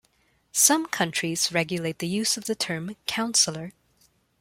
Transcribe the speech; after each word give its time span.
Some 0.55 0.87
countries 0.87 1.51
regulate 1.51 1.99
the 1.99 2.07
use 2.07 2.35
of 2.35 2.45
the 2.45 2.55
term 2.55 2.95
"counselor". 3.05 3.73